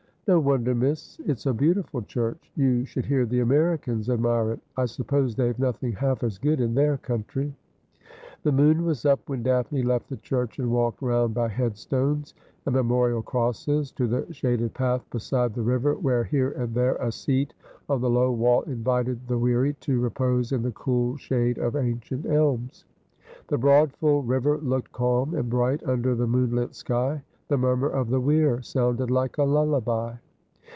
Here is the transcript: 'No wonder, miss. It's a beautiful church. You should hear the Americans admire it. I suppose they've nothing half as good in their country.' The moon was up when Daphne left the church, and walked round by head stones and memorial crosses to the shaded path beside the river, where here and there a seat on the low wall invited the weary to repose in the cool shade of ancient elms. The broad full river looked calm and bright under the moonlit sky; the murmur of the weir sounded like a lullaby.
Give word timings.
'No 0.31 0.39
wonder, 0.39 0.73
miss. 0.73 1.19
It's 1.25 1.45
a 1.45 1.53
beautiful 1.53 2.01
church. 2.03 2.53
You 2.55 2.85
should 2.85 3.05
hear 3.05 3.25
the 3.25 3.41
Americans 3.41 4.09
admire 4.09 4.53
it. 4.53 4.61
I 4.77 4.85
suppose 4.85 5.35
they've 5.35 5.59
nothing 5.59 5.91
half 5.91 6.23
as 6.23 6.37
good 6.37 6.61
in 6.61 6.73
their 6.73 6.95
country.' 6.97 7.53
The 8.43 8.53
moon 8.53 8.85
was 8.85 9.03
up 9.05 9.27
when 9.27 9.43
Daphne 9.43 9.83
left 9.83 10.07
the 10.07 10.15
church, 10.15 10.57
and 10.57 10.71
walked 10.71 11.01
round 11.01 11.33
by 11.33 11.49
head 11.49 11.75
stones 11.75 12.33
and 12.65 12.73
memorial 12.73 13.21
crosses 13.21 13.91
to 13.93 14.07
the 14.07 14.25
shaded 14.33 14.73
path 14.73 15.03
beside 15.09 15.53
the 15.53 15.63
river, 15.63 15.95
where 15.95 16.23
here 16.23 16.51
and 16.51 16.73
there 16.73 16.95
a 17.01 17.11
seat 17.11 17.53
on 17.89 17.99
the 17.99 18.09
low 18.09 18.31
wall 18.31 18.61
invited 18.61 19.27
the 19.27 19.37
weary 19.37 19.73
to 19.81 19.99
repose 19.99 20.53
in 20.53 20.61
the 20.61 20.71
cool 20.71 21.17
shade 21.17 21.57
of 21.57 21.75
ancient 21.75 22.25
elms. 22.25 22.85
The 23.49 23.57
broad 23.57 23.91
full 23.91 24.23
river 24.23 24.59
looked 24.59 24.93
calm 24.93 25.35
and 25.35 25.49
bright 25.49 25.83
under 25.83 26.15
the 26.15 26.27
moonlit 26.27 26.73
sky; 26.73 27.23
the 27.49 27.57
murmur 27.57 27.89
of 27.89 28.09
the 28.09 28.21
weir 28.21 28.61
sounded 28.61 29.11
like 29.11 29.37
a 29.37 29.43
lullaby. 29.43 30.15